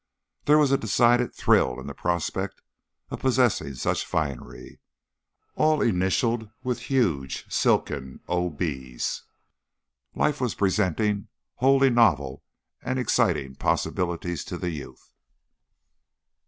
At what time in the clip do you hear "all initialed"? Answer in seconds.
5.53-6.49